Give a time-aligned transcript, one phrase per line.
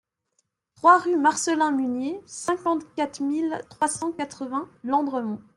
[0.73, 5.39] trois rue Marcellin Munier, cinquante-quatre mille trois cent quatre-vingts Landremont